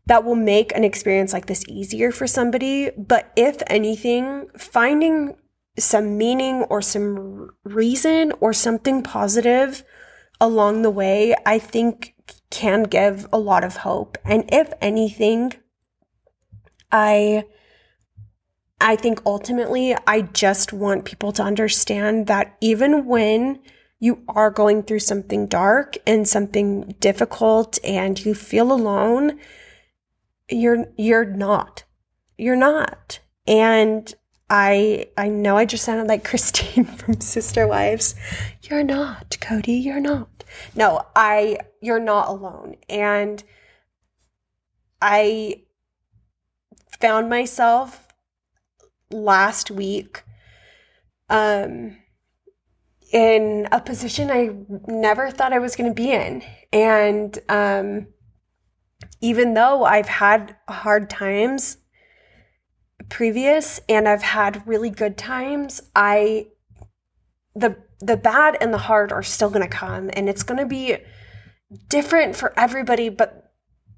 that 0.09 0.25
will 0.25 0.35
make 0.35 0.75
an 0.75 0.85
experience 0.85 1.33
like 1.33 1.47
this 1.47 1.65
easier 1.69 2.11
for 2.11 2.27
somebody. 2.27 2.91
But 2.97 3.31
if 3.37 3.63
anything 3.67 4.49
finding 4.57 5.37
some 5.79 6.19
meaning 6.19 6.63
or 6.65 6.83
some 6.83 7.51
reason 7.65 8.33
or 8.41 8.53
something 8.53 9.03
positive 9.03 9.85
along 10.41 10.83
the 10.83 10.91
way, 10.91 11.35
I 11.45 11.59
think 11.59 12.15
can 12.51 12.85
give 12.85 13.27
a 13.33 13.39
lot 13.39 13.65
of 13.65 13.79
hope. 13.79 14.19
And 14.25 14.45
if 14.53 14.73
anything, 14.81 15.55
I 16.91 17.45
I 18.81 18.97
think 18.97 19.21
ultimately 19.27 19.97
I 20.07 20.23
just 20.23 20.73
want 20.73 21.05
people 21.05 21.33
to 21.33 21.43
understand 21.43 22.29
that 22.29 22.57
even 22.61 23.07
when 23.07 23.61
you 23.99 24.23
are 24.29 24.51
going 24.51 24.85
through 24.85 25.01
something 25.01 25.47
dark 25.47 25.97
and 26.07 26.29
something 26.29 26.95
difficult 27.01 27.79
and 27.83 28.25
you 28.25 28.35
feel 28.35 28.73
alone, 28.73 29.41
you're 30.49 30.87
you're 30.97 31.25
not. 31.25 31.85
You're 32.37 32.57
not. 32.57 33.19
And 33.47 34.15
I 34.51 35.09
I 35.17 35.29
know 35.29 35.57
I 35.57 35.65
just 35.65 35.85
sounded 35.85 36.09
like 36.09 36.25
Christine 36.29 36.85
from 36.85 37.21
Sister 37.21 37.67
Wives. 37.67 38.15
You're 38.63 38.85
not, 38.85 39.37
Kody, 39.41 39.83
you're 39.83 40.01
not. 40.01 40.45
No, 40.75 41.07
I 41.15 41.59
you're 41.81 42.01
not 42.01 42.29
alone. 42.29 42.77
And 42.89 43.43
I 45.01 45.63
found 47.01 47.29
myself 47.29 48.09
last 49.11 49.71
week 49.71 50.25
um 51.31 51.97
in 53.13 53.67
a 53.73 53.81
position 53.81 54.31
I 54.31 54.51
never 54.87 55.31
thought 55.31 55.53
I 55.53 55.59
was 55.59 55.77
going 55.77 55.91
to 55.91 55.95
be 55.95 56.13
in. 56.13 56.43
And 56.73 57.39
um 57.49 58.09
even 59.21 59.55
though 59.55 59.85
I've 59.85 60.09
had 60.09 60.57
hard 60.69 61.11
times 61.11 61.79
previous 63.09 63.81
and 63.89 64.09
I've 64.09 64.23
had 64.23 64.67
really 64.67 64.91
good 64.91 65.17
times, 65.17 65.81
I 65.95 66.49
the 67.55 67.77
the 68.01 68.17
bad 68.17 68.57
and 68.61 68.73
the 68.73 68.79
hard 68.79 69.13
are 69.13 69.23
still 69.23 69.51
going 69.51 69.69
to 69.69 69.69
come 69.69 70.11
and 70.13 70.29
it's 70.29 70.45
going 70.45 70.61
to 70.61 70.67
be 70.67 70.99
different 71.89 72.37
for 72.37 72.57
everybody, 72.59 73.09
but 73.09 73.53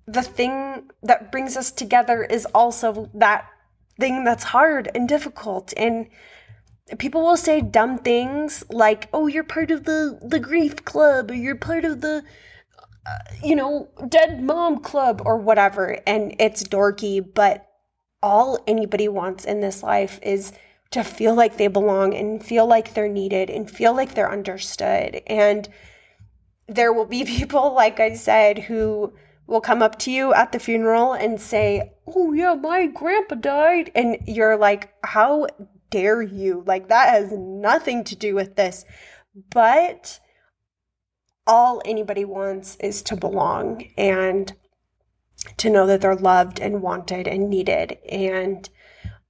the 0.07 0.23
thing 0.23 0.91
that 1.03 1.31
brings 1.31 1.57
us 1.57 1.71
together 1.71 2.25
is 2.25 2.47
also 2.47 3.11
that 3.15 3.47
thing 3.99 4.25
that's 4.25 4.45
hard 4.45 4.91
and 4.95 5.09
difficult 5.09 5.75
and 5.77 6.09
people 6.99 7.23
will 7.23 7.37
say 7.37 7.61
dumb 7.61 7.99
things 7.99 8.65
like 8.71 9.09
oh 9.13 9.27
you're 9.27 9.45
part 9.45 9.71
of 9.71 9.85
the 9.85 10.19
the 10.23 10.41
grief 10.41 10.85
club 10.85 11.31
or 11.31 11.35
you're 11.35 11.55
part 11.55 11.85
of 11.85 12.01
the 12.01 12.25
uh, 13.07 13.19
you 13.43 13.55
know 13.55 13.89
dead 14.09 14.43
mom 14.43 14.81
club 14.81 15.23
or 15.25 15.37
whatever 15.37 16.01
and 16.07 16.35
it's 16.39 16.65
dorky 16.65 17.23
but 17.35 17.70
all 18.23 18.59
anybody 18.67 19.09
wants 19.09 19.45
in 19.45 19.61
this 19.61 19.83
life 19.83 20.19
is 20.23 20.53
to 20.91 21.05
feel 21.05 21.35
like 21.35 21.57
they 21.57 21.69
belong 21.69 22.15
and 22.15 22.45
feel 22.45 22.67
like 22.67 22.95
they're 22.95 23.09
needed 23.09 23.49
and 23.49 23.71
feel 23.71 23.95
like 23.95 24.15
they're 24.15 24.31
understood. 24.31 25.23
And 25.27 25.69
there 26.67 26.93
will 26.93 27.07
be 27.07 27.25
people, 27.39 27.75
like 27.75 28.01
I 28.01 28.15
said, 28.15 28.59
who 28.59 29.13
will 29.47 29.61
come 29.61 29.83
up 29.83 29.99
to 29.99 30.11
you 30.11 30.33
at 30.35 30.53
the 30.53 30.59
funeral 30.59 31.13
and 31.13 31.41
say, 31.41 31.93
Oh, 32.07 32.33
yeah, 32.33 32.55
my 32.55 32.87
grandpa 32.87 33.37
died. 33.37 33.91
And 33.95 34.19
you're 34.27 34.57
like, 34.57 34.93
How 35.05 35.47
dare 35.91 36.23
you? 36.23 36.63
Like, 36.67 36.89
that 36.89 37.09
has 37.11 37.33
nothing 37.33 38.05
to 38.05 38.17
do 38.17 38.35
with 38.35 38.57
this. 38.57 38.85
But 39.51 40.21
all 41.47 41.83
anybody 41.85 42.25
wants 42.25 42.77
is 42.77 43.03
to 43.03 43.17
belong. 43.17 43.85
And 43.97 44.53
to 45.57 45.71
know 45.71 45.87
that 45.87 46.01
they're 46.01 46.15
loved 46.15 46.61
and 46.61 46.83
wanted 46.83 47.27
and 47.27 47.49
needed. 47.49 47.99
And 48.11 48.69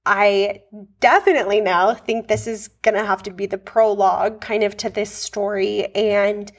I 0.05 0.63
definitely 0.99 1.61
now 1.61 1.93
think 1.93 2.27
this 2.27 2.47
is 2.47 2.67
going 2.67 2.95
to 2.95 3.05
have 3.05 3.23
to 3.23 3.31
be 3.31 3.45
the 3.45 3.57
prologue 3.57 4.41
kind 4.41 4.63
of 4.63 4.75
to 4.77 4.89
this 4.89 5.11
story 5.11 5.93
and 5.95 6.51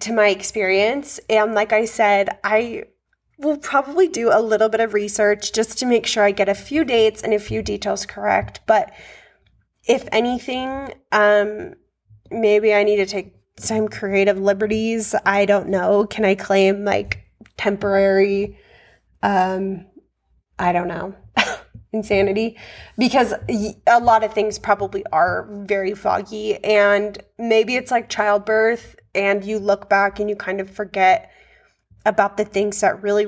to 0.00 0.12
my 0.12 0.28
experience. 0.28 1.18
And 1.30 1.54
like 1.54 1.72
I 1.72 1.86
said, 1.86 2.38
I 2.44 2.84
will 3.38 3.56
probably 3.56 4.08
do 4.08 4.30
a 4.32 4.42
little 4.42 4.68
bit 4.68 4.80
of 4.80 4.94
research 4.94 5.52
just 5.52 5.78
to 5.78 5.86
make 5.86 6.06
sure 6.06 6.24
I 6.24 6.32
get 6.32 6.48
a 6.48 6.54
few 6.54 6.84
dates 6.84 7.22
and 7.22 7.32
a 7.32 7.38
few 7.38 7.62
details 7.62 8.04
correct. 8.04 8.60
But 8.66 8.92
if 9.84 10.06
anything, 10.12 10.92
um, 11.12 11.74
maybe 12.30 12.74
I 12.74 12.82
need 12.84 12.96
to 12.96 13.06
take 13.06 13.34
some 13.56 13.88
creative 13.88 14.38
liberties. 14.38 15.14
I 15.24 15.46
don't 15.46 15.68
know. 15.68 16.06
Can 16.06 16.24
I 16.24 16.34
claim 16.34 16.84
like 16.84 17.24
temporary, 17.56 18.58
um, 19.22 19.86
I 20.58 20.72
don't 20.72 20.88
know, 20.88 21.14
insanity? 21.92 22.56
Because 22.96 23.34
a 23.86 24.00
lot 24.00 24.24
of 24.24 24.32
things 24.32 24.58
probably 24.58 25.04
are 25.12 25.48
very 25.50 25.94
foggy. 25.94 26.62
And 26.64 27.18
maybe 27.38 27.76
it's 27.76 27.90
like 27.90 28.08
childbirth, 28.08 28.96
and 29.14 29.44
you 29.44 29.58
look 29.58 29.88
back 29.88 30.20
and 30.20 30.28
you 30.28 30.36
kind 30.36 30.60
of 30.60 30.70
forget 30.70 31.30
about 32.06 32.36
the 32.36 32.44
things 32.44 32.80
that 32.80 33.02
really 33.02 33.26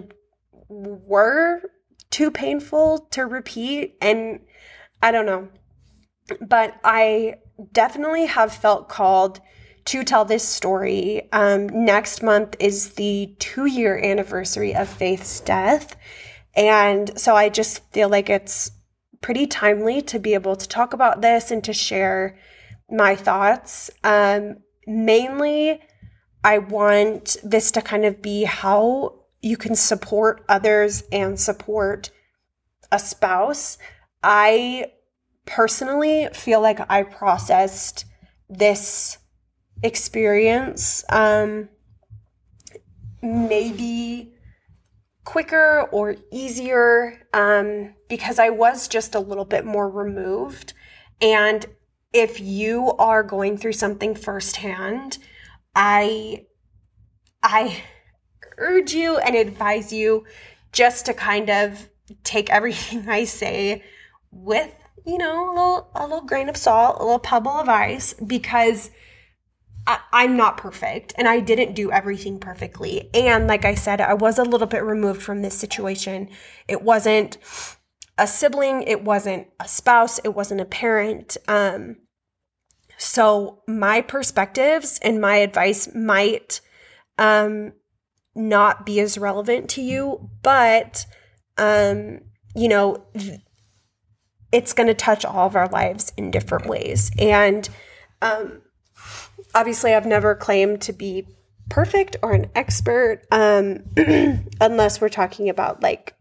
were 0.68 1.62
too 2.10 2.30
painful 2.30 2.98
to 3.10 3.26
repeat. 3.26 3.96
And 4.00 4.40
I 5.02 5.10
don't 5.12 5.26
know. 5.26 5.48
But 6.40 6.78
I 6.84 7.36
definitely 7.72 8.26
have 8.26 8.52
felt 8.52 8.88
called 8.88 9.40
to 9.86 10.04
tell 10.04 10.24
this 10.24 10.46
story. 10.46 11.28
Um, 11.32 11.66
next 11.68 12.22
month 12.22 12.56
is 12.58 12.90
the 12.90 13.34
two 13.38 13.66
year 13.66 13.98
anniversary 13.98 14.74
of 14.74 14.88
Faith's 14.88 15.40
death. 15.40 15.96
And 16.54 17.18
so 17.18 17.36
I 17.36 17.48
just 17.48 17.84
feel 17.92 18.08
like 18.08 18.28
it's 18.28 18.72
pretty 19.20 19.46
timely 19.46 20.02
to 20.02 20.18
be 20.18 20.34
able 20.34 20.56
to 20.56 20.68
talk 20.68 20.92
about 20.92 21.20
this 21.20 21.50
and 21.50 21.62
to 21.64 21.72
share 21.72 22.38
my 22.90 23.14
thoughts. 23.14 23.90
Um, 24.02 24.58
mainly, 24.86 25.80
I 26.42 26.58
want 26.58 27.36
this 27.42 27.70
to 27.72 27.82
kind 27.82 28.04
of 28.04 28.22
be 28.22 28.44
how 28.44 29.20
you 29.40 29.56
can 29.56 29.74
support 29.74 30.44
others 30.48 31.02
and 31.12 31.38
support 31.38 32.10
a 32.90 32.98
spouse. 32.98 33.78
I 34.22 34.92
personally 35.46 36.28
feel 36.32 36.60
like 36.60 36.80
I 36.90 37.02
processed 37.02 38.04
this 38.48 39.18
experience 39.82 41.04
um, 41.08 41.68
maybe 43.22 44.34
quicker 45.24 45.88
or 45.92 46.16
easier 46.32 47.26
um, 47.32 47.94
because 48.08 48.38
I 48.38 48.50
was 48.50 48.88
just 48.88 49.14
a 49.14 49.20
little 49.20 49.44
bit 49.44 49.64
more 49.64 49.88
removed. 49.88 50.72
And 51.20 51.66
if 52.12 52.40
you 52.40 52.92
are 52.98 53.22
going 53.22 53.56
through 53.56 53.74
something 53.74 54.14
firsthand, 54.14 55.18
I 55.74 56.46
I 57.42 57.82
urge 58.58 58.92
you 58.92 59.18
and 59.18 59.34
advise 59.36 59.92
you 59.92 60.24
just 60.72 61.06
to 61.06 61.14
kind 61.14 61.48
of 61.48 61.88
take 62.24 62.50
everything 62.50 63.08
I 63.08 63.24
say 63.24 63.84
with, 64.30 64.72
you 65.06 65.18
know, 65.18 65.48
a 65.48 65.52
little 65.52 65.90
a 65.94 66.02
little 66.06 66.26
grain 66.26 66.48
of 66.48 66.56
salt, 66.56 66.96
a 66.98 67.04
little 67.04 67.18
pebble 67.18 67.52
of 67.52 67.68
ice 67.68 68.14
because 68.14 68.90
I, 70.12 70.24
am 70.24 70.36
not 70.36 70.56
perfect 70.56 71.14
and 71.16 71.26
I 71.28 71.40
didn't 71.40 71.74
do 71.74 71.90
everything 71.90 72.38
perfectly. 72.38 73.10
And 73.14 73.46
like 73.46 73.64
I 73.64 73.74
said, 73.74 74.00
I 74.00 74.14
was 74.14 74.38
a 74.38 74.44
little 74.44 74.66
bit 74.66 74.84
removed 74.84 75.22
from 75.22 75.42
this 75.42 75.58
situation. 75.58 76.28
It 76.68 76.82
wasn't 76.82 77.38
a 78.18 78.26
sibling, 78.26 78.82
it 78.82 79.02
wasn't 79.02 79.48
a 79.58 79.66
spouse, 79.66 80.18
it 80.24 80.34
wasn't 80.34 80.60
a 80.60 80.66
parent. 80.66 81.36
Um, 81.48 81.96
so 82.98 83.62
my 83.66 84.02
perspectives 84.02 84.98
and 85.02 85.20
my 85.20 85.36
advice 85.36 85.92
might 85.94 86.60
um, 87.16 87.72
not 88.34 88.84
be 88.84 89.00
as 89.00 89.16
relevant 89.16 89.70
to 89.70 89.82
you, 89.82 90.28
but 90.42 91.06
um, 91.56 92.20
you 92.54 92.68
know, 92.68 93.06
it's 94.52 94.72
going 94.72 94.86
to 94.86 94.94
touch 94.94 95.24
all 95.24 95.46
of 95.46 95.56
our 95.56 95.68
lives 95.68 96.12
in 96.16 96.30
different 96.30 96.66
ways. 96.66 97.10
And 97.18 97.68
um, 98.20 98.62
obviously, 99.54 99.94
I've 99.94 100.06
never 100.06 100.34
claimed 100.34 100.80
to 100.82 100.92
be 100.92 101.26
perfect 101.68 102.16
or 102.22 102.32
an 102.32 102.50
expert, 102.54 103.22
um, 103.30 103.84
unless 104.60 105.00
we're 105.00 105.08
talking 105.08 105.48
about 105.48 105.82
like 105.82 106.14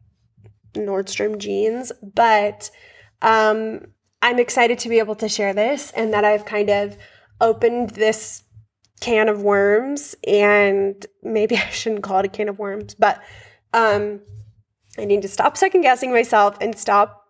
Nordstrom 0.75 1.37
jeans. 1.37 1.91
But 2.01 2.69
um, 3.21 3.87
I'm 4.21 4.39
excited 4.39 4.79
to 4.79 4.89
be 4.89 4.99
able 4.99 5.15
to 5.15 5.29
share 5.29 5.53
this 5.53 5.91
and 5.91 6.13
that 6.13 6.25
I've 6.25 6.45
kind 6.45 6.69
of 6.69 6.97
opened 7.41 7.91
this 7.91 8.43
can 8.99 9.29
of 9.29 9.41
worms 9.41 10.15
and 10.27 11.05
maybe 11.23 11.57
I 11.57 11.69
shouldn't 11.69 12.03
call 12.03 12.19
it 12.19 12.25
a 12.25 12.29
can 12.29 12.49
of 12.49 12.59
worms, 12.59 12.95
but 12.95 13.21
um, 13.73 14.21
I 14.97 15.05
need 15.05 15.21
to 15.21 15.27
stop 15.27 15.57
second 15.57 15.81
guessing 15.81 16.11
myself 16.11 16.57
and 16.59 16.77
stop 16.77 17.25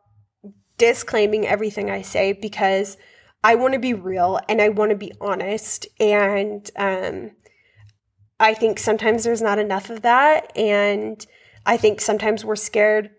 disclaiming 0.77 1.45
everything 1.45 1.91
I 1.91 2.01
say 2.01 2.33
because 2.33 2.97
I 3.43 3.55
want 3.55 3.73
to 3.73 3.79
be 3.79 3.93
real 3.93 4.39
and 4.49 4.61
I 4.61 4.69
want 4.69 4.91
to 4.91 4.97
be 4.97 5.13
honest. 5.21 5.87
And 5.99 6.69
um, 6.75 7.31
I 8.39 8.53
think 8.53 8.79
sometimes 8.79 9.23
there's 9.23 9.41
not 9.41 9.59
enough 9.59 9.89
of 9.89 10.01
that. 10.01 10.55
And 10.57 11.25
I 11.65 11.77
think 11.77 12.01
sometimes 12.01 12.43
we're 12.43 12.55
scared 12.55 13.11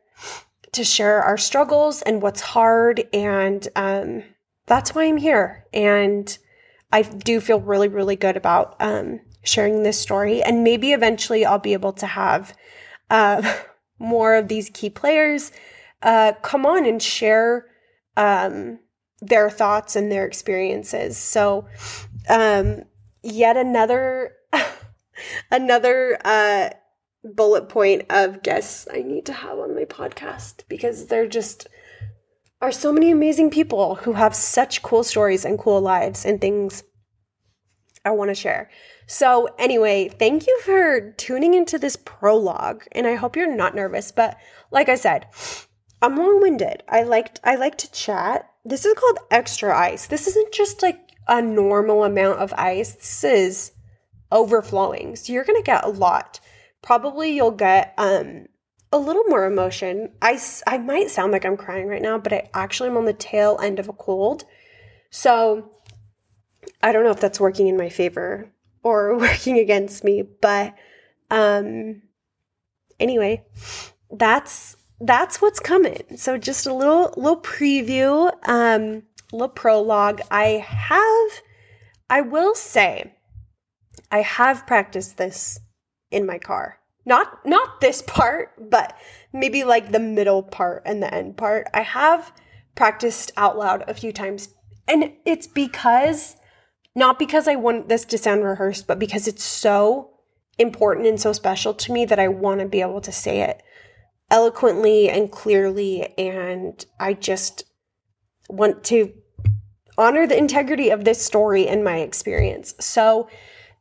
to 0.72 0.84
share 0.84 1.22
our 1.22 1.38
struggles 1.38 2.02
and 2.02 2.22
what's 2.22 2.40
hard. 2.40 3.08
And 3.12 3.66
um, 3.76 4.24
that's 4.66 4.94
why 4.94 5.04
I'm 5.04 5.16
here. 5.16 5.66
And 5.72 6.36
I 6.92 7.02
do 7.02 7.40
feel 7.40 7.60
really, 7.60 7.88
really 7.88 8.16
good 8.16 8.36
about 8.36 8.76
um, 8.80 9.20
sharing 9.42 9.82
this 9.82 9.98
story. 9.98 10.42
And 10.42 10.64
maybe 10.64 10.92
eventually 10.92 11.44
I'll 11.44 11.58
be 11.58 11.72
able 11.72 11.92
to 11.94 12.06
have 12.06 12.54
uh, 13.08 13.56
more 13.98 14.36
of 14.36 14.48
these 14.48 14.70
key 14.70 14.90
players 14.90 15.52
uh, 16.02 16.32
come 16.42 16.66
on 16.66 16.86
and 16.86 17.02
share 17.02 17.66
um, 18.16 18.78
their 19.20 19.50
thoughts 19.50 19.96
and 19.96 20.10
their 20.10 20.26
experiences. 20.26 21.16
So, 21.16 21.66
um, 22.28 22.84
yet 23.22 23.56
another 23.56 24.34
another 25.50 26.18
uh, 26.24 26.70
bullet 27.24 27.68
point 27.68 28.06
of 28.10 28.42
guests 28.42 28.88
I 28.92 29.02
need 29.02 29.26
to 29.26 29.32
have 29.32 29.58
on 29.58 29.74
my 29.74 29.84
podcast 29.84 30.64
because 30.68 31.06
there 31.06 31.26
just 31.26 31.68
are 32.62 32.72
so 32.72 32.92
many 32.92 33.10
amazing 33.10 33.50
people 33.50 33.96
who 33.96 34.14
have 34.14 34.34
such 34.34 34.82
cool 34.82 35.02
stories 35.02 35.44
and 35.44 35.58
cool 35.58 35.80
lives 35.80 36.24
and 36.24 36.40
things 36.40 36.82
I 38.04 38.10
want 38.10 38.30
to 38.30 38.34
share. 38.34 38.70
So, 39.06 39.48
anyway, 39.58 40.08
thank 40.08 40.46
you 40.46 40.60
for 40.60 41.12
tuning 41.12 41.54
into 41.54 41.78
this 41.78 41.96
prologue 41.96 42.84
and 42.92 43.06
I 43.06 43.14
hope 43.14 43.36
you're 43.36 43.54
not 43.54 43.74
nervous, 43.74 44.12
but 44.12 44.36
like 44.70 44.88
I 44.88 44.94
said, 44.94 45.26
I'm 46.02 46.16
long-winded. 46.16 46.82
I 46.88 47.02
liked 47.02 47.40
I 47.44 47.56
like 47.56 47.76
to 47.78 47.92
chat. 47.92 48.50
This 48.64 48.84
is 48.84 48.94
called 48.94 49.18
extra 49.30 49.76
ice. 49.76 50.06
This 50.06 50.26
isn't 50.26 50.52
just 50.52 50.82
like 50.82 51.10
a 51.28 51.42
normal 51.42 52.04
amount 52.04 52.38
of 52.38 52.52
ice. 52.54 52.94
This 52.94 53.24
is 53.24 53.72
overflowing. 54.32 55.16
So 55.16 55.32
you're 55.32 55.44
going 55.44 55.60
to 55.60 55.66
get 55.66 55.84
a 55.84 55.88
lot. 55.88 56.40
Probably 56.82 57.32
you'll 57.32 57.50
get 57.50 57.94
um 57.98 58.46
a 58.92 58.98
little 58.98 59.24
more 59.24 59.46
emotion. 59.46 60.12
I 60.22 60.40
I 60.66 60.78
might 60.78 61.10
sound 61.10 61.32
like 61.32 61.44
I'm 61.44 61.56
crying 61.56 61.86
right 61.86 62.02
now, 62.02 62.18
but 62.18 62.32
I 62.32 62.48
actually 62.54 62.88
am 62.88 62.96
on 62.96 63.04
the 63.04 63.12
tail 63.12 63.58
end 63.62 63.78
of 63.78 63.88
a 63.88 63.92
cold. 63.92 64.44
So 65.10 65.72
I 66.82 66.92
don't 66.92 67.04
know 67.04 67.10
if 67.10 67.20
that's 67.20 67.40
working 67.40 67.68
in 67.68 67.76
my 67.76 67.88
favor 67.88 68.50
or 68.82 69.16
working 69.18 69.58
against 69.58 70.04
me, 70.04 70.22
but 70.22 70.74
um 71.30 72.02
anyway, 72.98 73.44
that's 74.10 74.76
that's 75.00 75.40
what's 75.40 75.60
coming. 75.60 76.16
So 76.16 76.36
just 76.36 76.66
a 76.66 76.74
little 76.74 77.14
little 77.16 77.40
preview, 77.40 78.32
um, 78.48 79.02
little 79.32 79.48
prologue. 79.48 80.20
I 80.30 80.64
have, 80.66 81.42
I 82.10 82.20
will 82.20 82.54
say, 82.54 83.14
I 84.10 84.20
have 84.20 84.66
practiced 84.66 85.16
this 85.16 85.58
in 86.10 86.26
my 86.26 86.38
car. 86.38 86.78
Not 87.06 87.46
not 87.46 87.80
this 87.80 88.02
part, 88.02 88.70
but 88.70 88.96
maybe 89.32 89.64
like 89.64 89.90
the 89.90 89.98
middle 89.98 90.42
part 90.42 90.82
and 90.84 91.02
the 91.02 91.12
end 91.12 91.36
part. 91.36 91.66
I 91.72 91.80
have 91.82 92.32
practiced 92.74 93.32
out 93.36 93.58
loud 93.58 93.84
a 93.88 93.94
few 93.94 94.12
times, 94.12 94.50
and 94.86 95.12
it's 95.24 95.46
because 95.46 96.36
not 96.94 97.18
because 97.18 97.48
I 97.48 97.56
want 97.56 97.88
this 97.88 98.04
to 98.06 98.18
sound 98.18 98.44
rehearsed, 98.44 98.86
but 98.86 98.98
because 98.98 99.26
it's 99.26 99.44
so 99.44 100.10
important 100.58 101.06
and 101.06 101.18
so 101.18 101.32
special 101.32 101.72
to 101.72 101.92
me 101.92 102.04
that 102.04 102.18
I 102.18 102.28
want 102.28 102.60
to 102.60 102.66
be 102.66 102.82
able 102.82 103.00
to 103.00 103.12
say 103.12 103.40
it 103.40 103.62
eloquently 104.30 105.08
and 105.08 105.30
clearly. 105.30 106.14
And 106.18 106.84
I 106.98 107.14
just 107.14 107.64
want 108.48 108.84
to 108.84 109.12
honor 109.98 110.26
the 110.26 110.38
integrity 110.38 110.90
of 110.90 111.04
this 111.04 111.24
story 111.24 111.68
and 111.68 111.84
my 111.84 111.98
experience. 111.98 112.74
So, 112.80 113.28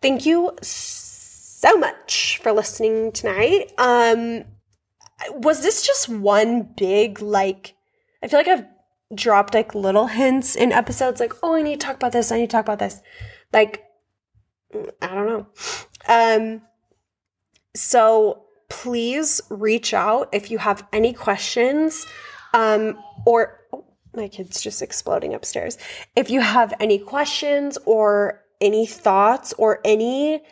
thank 0.02 0.26
you 0.26 0.52
so 0.62 1.78
much 1.78 2.40
for 2.42 2.52
listening 2.52 3.12
tonight. 3.12 3.72
Um, 3.78 4.46
was 5.32 5.62
this 5.62 5.86
just 5.86 6.10
one 6.10 6.64
big, 6.78 7.22
like, 7.22 7.76
I 8.24 8.28
feel 8.28 8.40
like 8.40 8.48
I've 8.48 8.66
dropped 9.14 9.54
like 9.54 9.76
little 9.76 10.08
hints 10.08 10.56
in 10.56 10.72
episodes, 10.72 11.20
like, 11.20 11.34
oh, 11.44 11.56
I 11.56 11.62
need 11.62 11.80
to 11.80 11.86
talk 11.86 11.96
about 11.96 12.12
this, 12.12 12.32
I 12.32 12.38
need 12.38 12.50
to 12.50 12.52
talk 12.52 12.66
about 12.66 12.80
this. 12.80 13.02
Like, 13.52 13.84
I 15.02 15.08
don't 15.08 15.28
know. 15.28 15.48
Um, 16.08 16.62
so 17.76 18.46
please 18.70 19.42
reach 19.50 19.94
out 19.94 20.30
if 20.32 20.50
you 20.52 20.58
have 20.58 20.88
any 20.94 21.14
questions 21.14 22.06
um, 22.54 22.98
or 23.26 23.60
oh, 23.74 23.86
my 24.16 24.28
kid's 24.28 24.62
just 24.62 24.82
exploding 24.82 25.34
upstairs. 25.34 25.78
If 26.16 26.30
you 26.30 26.42
have 26.42 26.74
any 26.80 27.00
questions 27.00 27.78
or 27.86 28.44
any 28.62 28.86
thoughts 28.86 29.54
or 29.54 29.80
any 29.86 30.44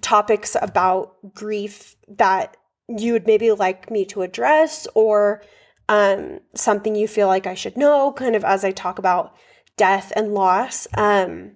topics 0.00 0.56
about 0.60 1.34
grief 1.34 1.96
that 2.08 2.56
you 2.88 3.12
would 3.12 3.26
maybe 3.26 3.50
like 3.52 3.90
me 3.90 4.04
to 4.04 4.22
address 4.22 4.86
or 4.94 5.42
um, 5.88 6.40
something 6.54 6.94
you 6.94 7.08
feel 7.08 7.26
like 7.26 7.46
I 7.46 7.54
should 7.54 7.76
know, 7.76 8.12
kind 8.12 8.36
of 8.36 8.44
as 8.44 8.64
I 8.64 8.70
talk 8.70 8.98
about 8.98 9.34
death 9.76 10.12
and 10.16 10.34
loss. 10.34 10.86
Um, 10.94 11.52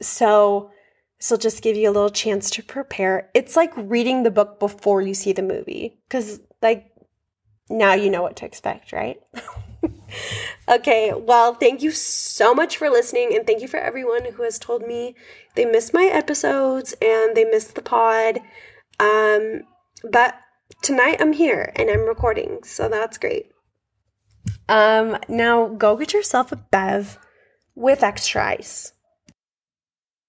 so, 0.00 0.70
this 1.18 1.30
will 1.30 1.38
just 1.38 1.62
give 1.62 1.76
you 1.76 1.88
a 1.88 1.92
little 1.92 2.10
chance 2.10 2.50
to 2.50 2.62
prepare. 2.62 3.30
It's 3.34 3.56
like 3.56 3.72
reading 3.76 4.22
the 4.22 4.30
book 4.30 4.60
before 4.60 5.00
you 5.00 5.14
see 5.14 5.32
the 5.32 5.42
movie, 5.42 5.98
because, 6.08 6.40
like, 6.60 6.90
now 7.70 7.94
you 7.94 8.10
know 8.10 8.22
what 8.22 8.36
to 8.36 8.44
expect, 8.44 8.92
right? 8.92 9.20
okay, 10.68 11.12
well, 11.14 11.54
thank 11.54 11.82
you 11.82 11.90
so 11.90 12.54
much 12.54 12.76
for 12.76 12.90
listening, 12.90 13.34
and 13.34 13.46
thank 13.46 13.62
you 13.62 13.68
for 13.68 13.78
everyone 13.78 14.32
who 14.32 14.42
has 14.42 14.58
told 14.58 14.82
me 14.82 15.14
they 15.54 15.64
missed 15.64 15.94
my 15.94 16.04
episodes 16.04 16.94
and 17.00 17.36
they 17.36 17.44
missed 17.44 17.74
the 17.74 17.82
pod. 17.82 18.40
Um, 19.00 19.62
but 20.10 20.34
tonight 20.82 21.16
I'm 21.20 21.32
here 21.32 21.72
and 21.76 21.90
I'm 21.90 22.06
recording, 22.06 22.60
so 22.62 22.88
that's 22.88 23.18
great. 23.18 23.50
Um, 24.68 25.18
now 25.28 25.68
go 25.68 25.96
get 25.96 26.12
yourself 26.12 26.52
a 26.52 26.56
bev 26.56 27.18
with 27.74 28.02
extra 28.02 28.44
ice. 28.44 28.92